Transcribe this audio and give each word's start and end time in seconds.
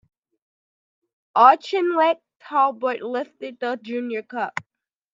Auchinleck 1.37 2.21
Talbot 2.39 3.01
lifted 3.03 3.59
the 3.59 3.79
Junior 3.83 4.23
Cup. 4.23 4.59